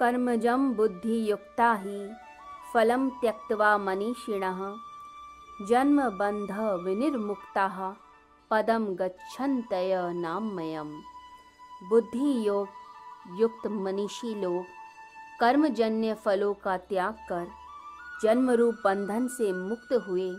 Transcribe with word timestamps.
कर्मजं 0.00 0.74
बुद्धियुक्ता 0.74 1.74
हि 1.74 2.10
फलं 2.72 3.10
त्यक्त्वा 3.10 3.78
मनीषिणः। 3.78 4.76
जन्मबन्धविनिर्मुक्ताः 5.68 7.94
पदम 8.50 8.94
गच्छन्तय 8.94 10.12
बुद्धि 11.90 12.48
योग 12.48 12.68
युक्त 13.40 13.66
मनीषी 13.66 14.34
लोग, 14.34 14.64
कर्मजन्य 15.40 16.14
फलों 16.14 16.54
का 16.54 16.76
त्याग 16.76 17.16
कर 17.28 17.46
जन्म 18.22 18.50
रूप 18.50 18.74
बंधन 18.84 19.28
से 19.28 19.52
मुक्त 19.52 20.04
हुए, 20.08 20.36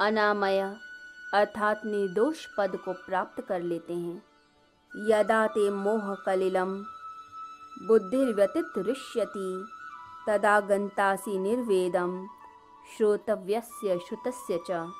अनामय 0.00 0.76
अर्थात 1.34 1.82
निर्दोष 1.86 2.46
पद 2.58 2.76
को 2.76 2.92
प्राप्त 2.92 3.40
कर 3.40 3.60
लेते 3.60 3.94
हैं। 3.94 4.22
यदा 5.10 5.46
ते 5.46 5.70
मोह 5.70 6.14
कलिलम 6.14 6.84
बुद्धिर्व्यतित 7.82 8.78
ऋष्यति 8.78 9.66
तदा 10.28 10.60
गंतासी 10.60 11.38
निर्वेदम 11.38 12.26
श्रोतव्यस्य 12.96 13.98
श्रुतस्य 13.98 14.60
च। 14.70 14.92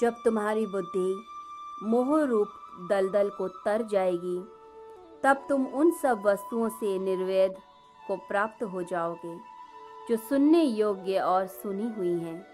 जब 0.00 0.14
तुम्हारी 0.24 0.66
बुद्धि 0.66 1.24
मोह 1.82 2.24
रूप 2.24 2.48
दलदल 2.90 3.28
को 3.28 3.48
तर 3.48 3.82
जाएगी, 3.82 4.38
तब 5.22 5.46
तुम 5.48 5.66
उन 5.66 5.90
सब 5.90 6.22
वस्तुओं 6.26 6.68
से 6.68 6.98
निर्वेद 6.98 7.54
को 8.06 8.16
प्राप्त 8.16 8.62
हो 8.62 8.82
जाओगे, 8.82 9.36
जो 10.08 10.16
सुनने 10.16 10.62
योग्य 10.62 11.18
और 11.18 11.46
सुनी 11.46 11.90
हुई 11.90 12.18
हैं। 12.18 12.46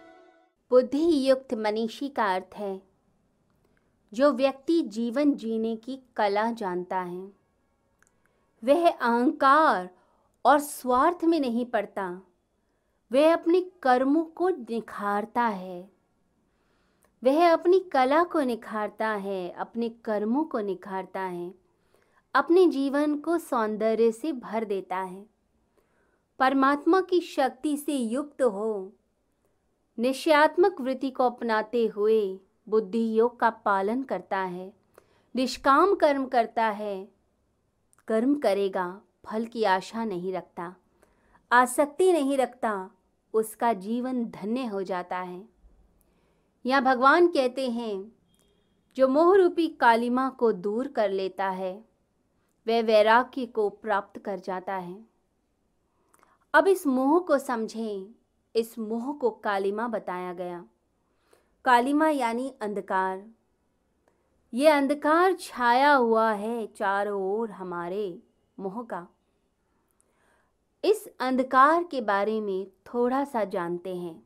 बुद्धि 0.71 1.31
युक्त 1.31 1.55
मनीषी 1.55 2.09
का 2.09 2.35
अर्थ 2.35 2.55
है, 2.57 2.83
जो 4.13 4.33
व्यक्ति 4.33 4.83
जीवन 4.83 5.35
जीने 5.35 5.77
की 5.77 6.03
कला 6.17 6.51
जानता 6.51 6.99
है। 6.99 7.46
वह 8.65 8.91
अहंकार 8.91 9.91
और 10.45 10.59
स्वार्थ 10.59 11.25
में 11.25 11.41
नहीं 11.41 11.67
पड़ता। 11.67 12.23
वह 13.13 13.33
अपने 13.33 13.61
कर्मों 13.83 14.25
को 14.25 14.49
निखारता 14.49 15.43
है। 15.43 15.91
वह 17.25 17.53
अपनी 17.53 17.81
कला 17.81 18.25
को 18.25 18.41
निखारता 18.41 19.09
है, 19.09 19.51
अपने 19.51 19.89
कर्मों 19.89 20.45
को 20.45 20.61
निखारता 20.61 21.21
है, 21.21 21.55
अपने 22.35 22.67
जीवन 22.67 23.19
को 23.19 23.39
सौंदर्य 23.39 24.13
से 24.13 24.33
भर 24.33 24.65
देता 24.65 24.97
है। 24.97 25.27
परमात्मा 26.39 27.01
की 27.01 27.21
शक्ति 27.21 27.77
से 27.77 27.93
युक्त 27.93 28.43
हो। 28.43 28.93
निश्चयात्मक 29.99 30.81
वृत्ति 30.81 31.11
को 31.11 31.25
अपनाते 31.25 31.87
हुए 31.87 32.41
बुद्धि 32.69 33.19
योग 33.19 33.41
का 33.41 33.51
पालन 33.51 34.03
करता 34.03 34.39
है, 34.39 34.73
निष्काम 35.37 35.95
कर्म 35.95 36.27
करता 36.27 36.69
है 36.69 37.16
कर्म 38.09 38.35
करेगा, 38.35 39.01
फल 39.25 39.45
की 39.45 39.65
आशा 39.65 40.05
नहीं 40.05 40.33
रखता। 40.33 40.75
आसक्ति 41.53 42.13
नहीं 42.13 42.37
रखता, 42.37 42.91
उसका 43.35 43.73
जीवन 43.73 44.25
धन्य 44.25 44.65
हो 44.65 44.83
जाता 44.83 45.19
है। 45.19 45.49
यहाँ 46.67 46.83
भगवान 46.83 47.29
कहते 47.29 47.71
हैं, 47.71 48.13
जो 48.97 49.09
मोह 49.09 49.37
रूपी 49.37 49.69
कालिमा 49.69 50.31
को 50.31 50.53
दूर 50.53 50.89
कर 50.89 51.11
लेता 51.11 51.49
है, 51.49 51.85
वह 52.69 52.83
वैराग्य 52.83 53.47
को 53.47 53.69
प्राप्त 53.69 54.19
कर 54.19 54.41
जाता 54.41 54.75
है। 54.75 55.05
अब 56.55 56.69
इस 56.69 56.87
मोह 56.87 57.21
को 57.21 57.39
समझें, 57.39 58.15
इस 58.57 58.79
मोह 58.79 59.13
को 59.13 59.31
कालिमा 59.31 59.89
बताया 59.89 60.33
गया। 60.33 60.65
कालिमा 61.65 62.09
यानी 62.09 62.55
अंधकार। 62.61 63.27
ये 64.53 64.69
अंधकार 64.69 65.33
छाया 65.33 65.93
हुआ 65.93 66.31
है 66.33 66.67
चारों 66.67 67.23
ओर 67.23 67.51
हमारे 67.51 68.19
मोह 68.59 68.83
का। 68.83 69.07
इस 70.85 71.07
अंधकार 71.21 71.85
के 71.85 72.01
बारे 72.01 72.41
में 72.41 72.67
थोड़ा 72.87 73.25
सा 73.25 73.45
जानते 73.45 73.95
हैं। 73.97 74.23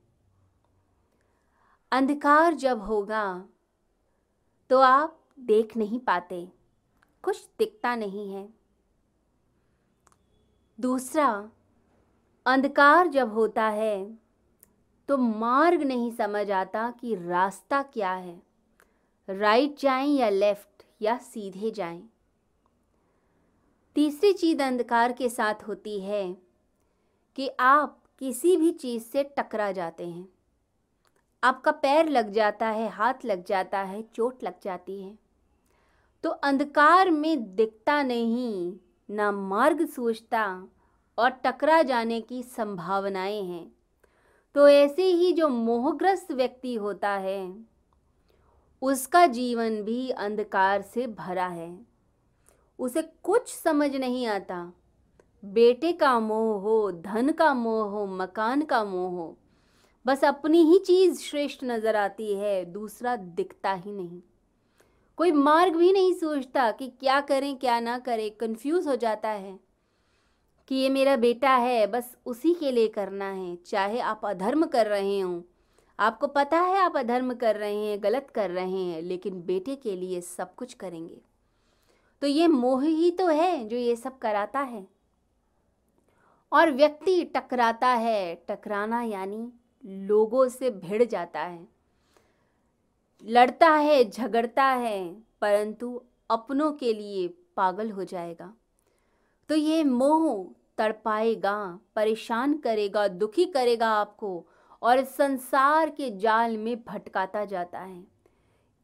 अंधकार 1.92 2.54
जब 2.54 2.80
होगा 2.80 3.24
तो 4.70 4.80
आप 4.80 5.18
देख 5.40 5.76
नहीं 5.76 5.98
पाते। 6.00 6.46
कुछ 7.24 7.48
दिखता 7.58 7.94
नहीं 7.96 8.32
है। 8.32 8.48
दूसरा, 10.78 11.48
अंधकार 12.46 13.08
जब 13.08 13.32
होता 13.32 13.68
है 13.68 14.18
तो 15.08 15.16
मार्ग 15.16 15.82
नहीं 15.82 16.10
समझ 16.12 16.50
आता 16.50 16.90
कि 16.90 17.14
रास्ता 17.14 17.82
क्या 17.82 18.12
है। 18.12 18.49
राइट 19.38 19.78
जाएँ 19.78 20.08
या 20.08 20.28
लेफ़्ट 20.28 20.82
या 21.02 21.18
सीधे 21.18 21.70
जाएँ। 21.70 22.02
तीसरी 23.94 24.32
चीज़ 24.32 24.62
अंधकार 24.62 25.12
के 25.12 25.28
साथ 25.28 25.54
होती 25.68 26.00
है 26.00 26.36
कि 27.36 27.50
आप 27.60 28.02
किसी 28.18 28.56
भी 28.56 28.70
चीज़ 28.70 29.02
से 29.02 29.22
टकरा 29.22 29.72
जाते 29.72 30.06
हैं। 30.06 30.28
आपका 31.44 31.70
पैर 31.70 32.08
लग 32.08 32.30
जाता 32.30 32.68
है, 32.68 32.88
हाथ 32.88 33.14
लग 33.24 33.44
जाता 33.44 33.78
है, 33.78 34.04
चोट 34.14 34.42
लग 34.42 34.54
जाती 34.62 35.02
है। 35.02 35.18
तो 36.24 36.30
अंधकार 36.30 37.10
में 37.10 37.54
दिखता 37.54 38.02
नहीं, 38.02 38.72
ना 39.10 39.32
मार्ग 39.32 39.88
सूझता 39.88 40.68
और 41.18 41.30
टकरा 41.30 41.82
जाने 41.82 42.20
की 42.20 42.42
संभावनाएँ 42.42 43.42
हैं। 43.42 43.72
तो 44.54 44.68
ऐसे 44.68 45.02
ही 45.02 45.32
जो 45.32 45.48
मोहग्रस्त 45.48 46.32
व्यक्ति 46.32 46.74
होता 46.74 47.10
है 47.10 47.69
उसका 48.82 49.26
जीवन 49.26 49.82
भी 49.82 50.10
अंधकार 50.10 50.82
से 50.82 51.06
भरा 51.06 51.46
है। 51.46 51.78
उसे 52.78 53.02
कुछ 53.22 53.54
समझ 53.54 53.94
नहीं 53.96 54.26
आता। 54.26 54.72
बेटे 55.42 55.92
का 55.92 56.18
मोह 56.20 56.60
हो, 56.60 56.90
धन 56.92 57.32
का 57.32 57.52
मोह 57.54 57.88
हो, 57.88 58.06
मकान 58.06 58.62
का 58.62 58.84
मोह 58.84 59.10
हो, 59.10 59.36
बस 60.06 60.24
अपनी 60.24 60.62
ही 60.62 60.78
चीज़ 60.78 61.20
श्रेष्ठ 61.20 61.64
नज़र 61.64 61.96
आती 61.96 62.34
है, 62.34 62.64
दूसरा 62.64 63.16
दिखता 63.16 63.72
ही 63.72 63.92
नहीं। 63.92 64.20
कोई 65.16 65.32
मार्ग 65.32 65.76
भी 65.76 65.92
नहीं 65.92 66.14
सोचता 66.14 66.70
कि 66.70 66.88
क्या 67.00 67.20
करें, 67.20 67.56
क्या 67.56 67.80
ना 67.80 67.98
करें 67.98 68.30
कंफ्यूज 68.30 68.86
हो 68.86 68.96
जाता 68.96 69.28
है 69.28 69.58
कि 70.68 70.74
ये 70.74 70.88
मेरा 70.88 71.16
बेटा 71.16 71.50
है, 71.50 71.86
बस 71.86 72.16
उसी 72.26 72.54
के 72.54 72.70
लिए 72.72 72.88
करना 72.88 73.30
है, 73.30 73.56
चाहे 73.56 74.00
आप 74.00 74.20
अधर्म 74.24 74.66
कर 74.66 74.86
रहे 74.86 75.20
हों 75.20 75.40
आपको 76.00 76.26
पता 76.26 76.60
है 76.60 76.76
आप 76.78 76.96
अधर्म 76.96 77.34
कर 77.34 77.56
रहे 77.56 77.86
हैं, 77.86 78.02
गलत 78.02 78.30
कर 78.34 78.50
रहे 78.50 78.84
हैं, 78.84 79.02
लेकिन 79.02 79.42
बेटे 79.42 79.76
के 79.76 79.96
लिए 79.96 80.20
सब 80.20 80.54
कुछ 80.54 80.74
करेंगे। 80.74 81.20
तो 82.20 82.26
ये 82.26 82.46
मोह 82.46 82.84
ही 82.84 83.10
तो 83.10 83.26
है 83.26 83.68
जो 83.68 83.76
ये 83.76 83.96
सब 83.96 84.18
कराता 84.18 84.60
है। 84.60 84.86
और 86.52 86.70
व्यक्ति 86.70 87.24
टकराता 87.24 87.86
है, 87.86 88.34
टकराना 88.48 89.02
यानी 89.02 89.52
लोगों 89.86 90.48
से 90.48 90.70
भिड़ 90.70 91.04
जाता 91.04 91.40
है। 91.40 91.68
लड़ता 93.24 93.70
है, 93.70 94.10
झगड़ता 94.10 94.64
है, 94.64 95.14
परंतु 95.40 96.02
अपनों 96.30 96.72
के 96.72 96.92
लिए 96.92 97.28
पागल 97.28 97.90
हो 97.90 98.04
जाएगा। 98.04 98.54
तो 99.48 99.54
ये 99.54 99.84
मोह 99.84 100.46
तड़पाएगा, 100.78 101.78
परेशान 101.96 102.58
करेगा, 102.58 103.08
दुखी 103.08 103.44
करेगा 103.44 103.88
आपको 103.88 104.46
और 104.82 105.04
संसार 105.04 105.90
के 105.90 106.16
जाल 106.16 106.56
में 106.56 106.84
भटकाता 106.84 107.44
जाता 107.44 107.80
है। 107.80 108.04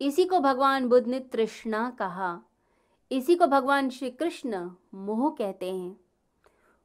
इसी 0.00 0.24
को 0.24 0.40
भगवान 0.40 0.88
बुद्ध 0.88 1.06
ने 1.06 1.20
तृष्णा 1.20 1.90
कहा। 1.90 2.40
इसी 3.12 3.34
को 3.34 3.46
भगवान 3.46 3.90
श्री 3.90 4.10
कृष्ण 4.10 4.70
मोह 4.94 5.30
कहते 5.30 5.72
हैं। 5.72 6.00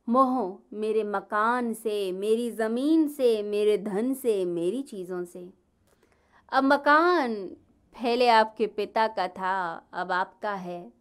मोह, 0.10 0.60
मेरे 0.74 1.04
मकान 1.04 1.74
से, 1.74 2.12
मेरी 2.12 2.52
ज़मीन 2.52 3.08
से, 3.08 3.44
मेरे 3.44 3.78
धन 3.78 4.14
से, 4.14 4.46
मेरी 4.46 4.82
चीज़ों 4.82 5.24
से। 5.24 5.54
अब 6.52 6.64
मकान 6.64 7.46
पहले 8.02 8.28
आपके 8.28 8.68
पिता 8.68 9.08
का 9.08 9.28
था, 9.28 9.88
अब 9.94 10.12
आपका 10.12 10.54
है। 10.54 10.94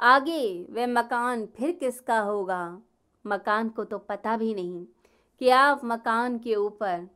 आगे 0.00 0.66
वह 0.70 0.86
मकान 0.86 1.46
फिर 1.46 1.72
किसका 1.72 2.20
होगा? 2.20 2.78
मकान 3.26 3.68
को 3.68 3.84
तो 3.84 3.98
पता 3.98 4.36
भी 4.36 4.54
नहीं 4.54 4.86
कि 5.38 5.48
आप 5.48 5.80
मकान 5.84 6.38
के 6.38 6.54
ऊपर 6.54 7.08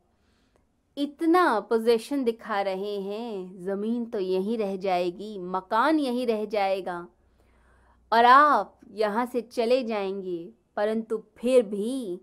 इतना 0.98 1.60
पोजीशन 1.60 2.25
दिखा 2.25 2.60
रहे 2.60 3.00
हैं, 3.00 3.60
ज़मीन 3.64 4.04
तो 4.04 4.19
यहीं 4.19 4.58
रह 4.58 4.76
जाएगी, 4.76 5.38
मकान 5.38 5.98
यहीं 5.98 6.26
रह 6.26 6.44
जाएगा। 6.44 7.08
और 8.12 8.25
आप 8.25 8.81
यहाँ 8.90 9.26
से 9.26 9.40
चले 9.40 9.84
जाएँगे, 9.84 10.52
परंतु 10.76 11.22
फिर 11.37 11.62
भी 11.62 12.20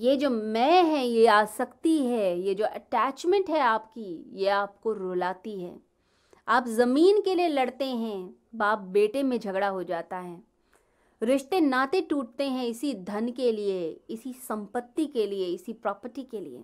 ये 0.00 0.16
जो 0.16 0.30
मैं 0.30 0.84
है, 0.84 1.06
ये 1.06 1.26
आसक्ति 1.26 1.98
है, 1.98 2.40
ये 2.40 2.54
जो 2.54 2.64
अटैचमेंट 2.64 3.50
है 3.50 3.60
आपकी, 3.60 4.30
ये 4.32 4.48
आपको 4.48 4.92
रुलाती 4.92 5.60
है। 5.60 5.80
आप 6.48 6.66
ज़मीन 6.66 7.20
के 7.20 7.34
लिए 7.34 7.48
लड़ते 7.48 7.84
हैं, 7.84 8.36
बाप 8.54 8.78
बेटे 8.78 9.22
में 9.22 9.40
झगड़ा 9.40 9.68
हो 9.68 9.82
जाता 9.82 10.18
है। 10.18 10.42
रिश्ते 11.22 11.60
नाते 11.60 12.00
टूटते 12.00 12.44
हैं 12.44 12.66
इसी 12.66 12.94
धन 12.94 13.30
के 13.30 13.52
लिए, 13.52 14.00
इसी 14.10 14.32
संपत्ति 14.32 15.06
के 15.06 15.26
लिए, 15.26 15.46
इसी 15.46 15.72
प्रॉपर्टी 15.72 16.22
के 16.22 16.40
लिए। 16.40 16.62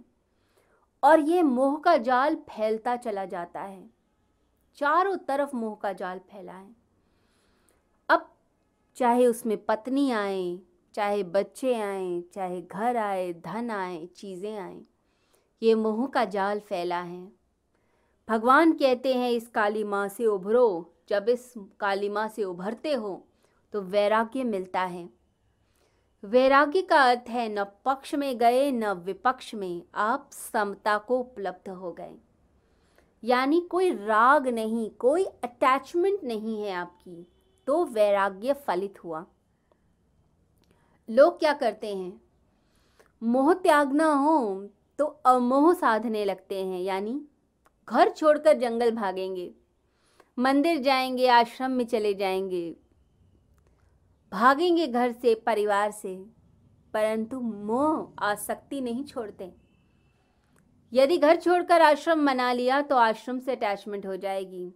और 1.05 1.21
ये 1.21 1.43
मोह 1.43 1.79
का 1.79 1.97
जाल 1.97 2.35
फैलता 2.35 2.97
चला 2.97 3.25
जाता 3.25 3.61
है। 3.61 3.91
चारों 4.79 5.17
तरफ़ 5.17 5.57
मोह 5.57 5.75
का 5.75 5.93
जाल 5.93 6.19
फैला 6.19 6.53
है। 6.53 6.75
अब 8.09 8.31
चाहे 8.97 9.27
उसमें 9.27 9.57
पत्नी 9.65 10.11
आए, 10.11 10.59
चाहे 10.95 11.23
बच्चे 11.23 11.75
आए, 11.75 12.21
चाहे 12.35 12.61
घर 12.63 12.97
आए, 12.97 13.33
धन 13.33 13.71
आए, 13.71 14.07
चीज़ें 14.07 14.59
आए, 14.59 14.81
ये 15.63 15.75
मोह 15.75 16.07
का 16.07 16.25
जाल 16.25 16.61
फैला 16.61 17.01
है। 17.01 17.33
भगवान 18.29 18.73
कहते 18.73 19.15
हैं, 19.15 19.31
इस 19.31 19.49
काली 19.49 19.85
माँ 19.85 20.09
से 20.09 20.27
उभरो। 20.27 20.91
जब 21.09 21.29
इस 21.29 21.53
काली 21.81 22.09
माँ 22.09 22.29
से 22.29 22.45
उभरते 22.45 22.93
हो 22.95 23.27
तो 23.73 23.81
वैराग्य 23.83 24.45
मिलता 24.45 24.81
है। 24.81 25.09
वैराग्य 26.25 26.81
का 26.83 27.01
अर्थ 27.03 27.29
है, 27.29 27.49
न 27.49 27.65
पक्ष 27.85 28.15
में 28.15 28.39
गए, 28.39 28.71
न 28.73 28.93
विपक्ष 28.97 29.55
में 29.55 29.83
आप 29.95 30.31
समता 30.33 30.97
को 30.99 31.19
उपलब्ध 31.19 31.69
हो 31.71 31.93
गए। 31.93 32.15
यानी 33.23 33.61
कोई 33.61 33.91
राग 33.91 34.49
नहीं, 34.49 34.91
कोई 34.91 35.25
अटैचमेंट 35.25 36.25
नहीं 36.25 36.63
है 36.63 36.73
आपकी 36.73 37.27
तो 37.67 37.85
वैराग्य 37.85 38.53
फलित 38.53 39.03
हुआ। 39.05 39.25
लोग 41.09 41.39
क्या 41.39 41.53
करते 41.53 41.95
हैं? 41.95 42.21
मोह 43.23 43.53
त्याग 43.55 43.93
न 43.93 44.01
हो 44.01 44.69
तो 44.99 45.05
अमोह 45.05 45.73
साधने 45.75 46.25
लगते 46.25 46.65
हैं। 46.65 46.81
यानी 46.81 47.21
घर 47.89 48.11
छोड़कर 48.11 48.59
जंगल 48.59 48.91
भागेंगे, 48.91 49.51
मंदिर 50.39 50.79
जाएँगे, 50.79 51.29
आश्रम 51.29 51.71
में 51.71 51.85
चले 51.87 52.15
जाएँगे 52.15 52.77
भागेंगे 54.35 54.87
घर 54.87 55.13
से, 55.13 55.35
परिवार 55.37 55.91
से, 55.93 56.15
परंतु 56.95 57.41
मोह 57.41 58.25
आसक्ति 58.25 58.81
नहीं 58.81 59.05
छोड़ते। 59.05 59.51
यदि 60.93 61.17
घर 61.19 61.37
छोड़कर 61.37 61.83
आश्रम 61.83 62.23
मना 62.23 62.53
लिया 62.53 62.81
तो 62.83 62.97
आश्रम 62.97 63.39
से 63.39 63.53
अटैचमेंट 63.53 64.07
हो 64.07 64.17
जाएगी। 64.17 64.73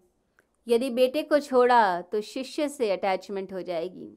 यदि 0.66 0.90
बेटे 0.90 1.22
को 1.22 1.38
छोड़ा 1.40 2.00
तो 2.02 2.20
शिष्य 2.22 2.68
से 2.68 2.90
अटैचमेंट 2.90 3.52
हो 3.52 3.62
जाएगी। 3.62 4.16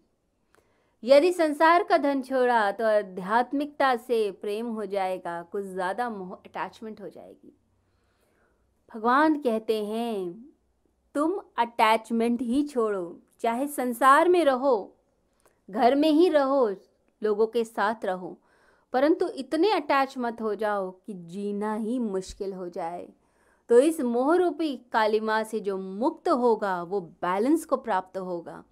यदि 1.04 1.32
संसार 1.34 1.84
का 1.84 1.98
धन 1.98 2.22
छोड़ा 2.22 2.72
तो 2.72 2.86
आध्यात्मिकता 2.88 3.96
से 3.98 4.32
प्रेम 4.32 4.68
हो 4.68 4.86
जाएगा, 4.86 5.42
कुछ 5.42 5.64
ज़्यादा 5.64 6.10
मोह 6.10 6.34
अटैचमेंट 6.36 7.02
हो 7.02 7.10
जाएगी। 7.10 7.54
भगवान 8.92 9.42
कहते 9.42 9.84
हैं, 9.86 10.34
तुम 11.16 11.40
अटैचमेंट 11.60 12.42
ही 12.42 12.64
छोड़ो, 12.64 13.20
चाहे 13.40 13.68
संसार 13.70 14.30
में 14.30 14.44
रहो 14.46 14.98
घर 15.70 15.96
में 15.96 16.12
ही 16.12 16.30
रहो, 16.30 16.76
लोगों 17.24 17.48
के 17.48 17.64
साथ 17.64 18.06
रहो। 18.06 18.38
परंतु 18.94 19.28
इतने 19.28 19.72
अटैच 19.72 20.18
मत 20.18 20.42
हो 20.42 20.56
जाओ 20.56 20.92
कि 20.92 21.14
जीना 21.14 21.74
ही 21.74 22.00
मुश्किल 22.00 22.54
हो 22.54 22.70
जाए। 22.70 23.10
तो 23.70 23.80
इस 23.80 24.02
मोह 24.02 24.36
रूपी 24.36 24.78
कालिमा 24.78 25.44
से 25.44 25.60
जो 25.60 25.78
मुक्त 25.78 26.30
होगा, 26.30 26.84
वो 26.84 27.02
बैलेंस 27.02 27.66
को 27.66 27.78
प्राप्त 27.78 28.18
होगा। 28.18 28.64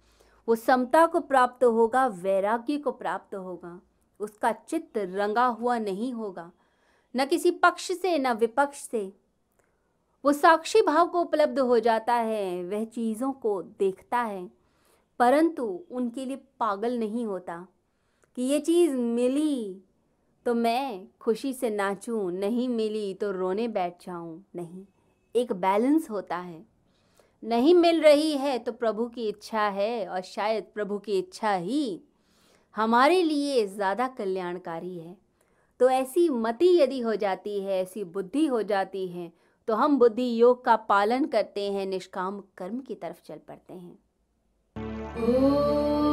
वो 0.48 0.54
समता 0.54 1.06
को 1.06 1.20
प्राप्त 1.20 1.64
होगा, 1.64 2.06
वैराग्य 2.06 2.78
को 2.78 2.92
प्राप्त 2.92 3.34
होगा। 3.34 3.80
उसका 4.20 4.52
चित्त 4.52 4.98
रंगा 4.98 5.46
हुआ 5.46 5.78
नहीं 5.78 6.12
होगा। 6.12 6.52
न 7.16 7.26
किसी 7.26 7.50
पक्ष 7.50 7.92
से, 7.92 8.18
न 8.18 8.32
विपक्ष 8.32 8.78
से। 8.78 9.12
वो 10.24 10.32
साक्षी 10.32 10.82
भाव 10.82 11.06
को 11.06 11.20
उपलब्ध 11.20 11.58
हो 11.58 11.78
जाता 11.78 12.14
है, 12.14 12.64
वह 12.64 12.84
चीज़ों 12.84 13.32
को 13.32 13.62
देखता 13.62 14.18
है। 14.18 14.59
परंतु 15.20 15.64
उनके 15.90 16.24
लिए 16.24 16.36
पागल 16.60 16.98
नहीं 16.98 17.26
होता। 17.26 17.66
कि 18.36 18.42
ये 18.42 18.58
चीज़ 18.60 18.96
मिली 18.96 19.82
तो 20.46 20.54
मैं 20.54 21.06
खुशी 21.20 21.52
से 21.52 21.70
नाचूं, 21.70 22.30
नहीं 22.30 22.68
मिली 22.68 23.12
तो 23.14 23.30
रोने 23.30 23.68
बैठ 23.68 24.04
जाऊँ, 24.06 24.44
नहीं। 24.56 24.84
एक 25.34 25.52
बैलेंस 25.52 26.10
होता 26.10 26.36
है। 26.36 26.64
नहीं 27.42 27.74
मिल 27.74 28.00
रही 28.02 28.32
है 28.32 28.58
तो 28.58 28.72
प्रभु 28.72 29.06
की 29.08 29.28
इच्छा 29.28 29.68
है 29.68 30.06
और 30.08 30.20
शायद 30.22 30.66
प्रभु 30.74 30.98
की 30.98 31.18
इच्छा 31.18 31.52
ही 31.54 32.00
हमारे 32.74 33.22
लिए 33.22 33.66
ज़्यादा 33.66 34.08
कल्याणकारी 34.08 34.98
है। 34.98 35.16
तो 35.80 35.88
ऐसी 35.90 36.28
मति 36.28 36.76
यदि 36.78 37.00
हो 37.00 37.14
जाती 37.16 37.60
है, 37.60 37.80
ऐसी 37.82 38.04
बुद्धि 38.06 38.46
हो 38.46 38.62
जाती 38.62 39.06
है 39.08 39.32
तो 39.68 39.74
हम 39.74 39.98
बुद्धि 39.98 40.28
योग 40.40 40.64
का 40.64 40.76
पालन 40.76 41.24
करते 41.24 41.70
हैं, 41.72 41.86
निष्काम 41.86 42.42
कर्म 42.56 42.80
की 42.80 42.94
तरफ़ 42.94 43.22
चल 43.24 43.38
पड़ते 43.48 43.74
हैं। 43.74 43.98
Oh. 45.16 46.09